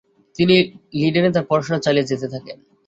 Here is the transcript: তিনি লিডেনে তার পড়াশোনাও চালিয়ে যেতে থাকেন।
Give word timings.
তিনি 0.35 0.55
লিডেনে 0.99 1.29
তার 1.35 1.45
পড়াশোনাও 1.49 1.83
চালিয়ে 1.85 2.09
যেতে 2.11 2.27
থাকেন। 2.33 2.57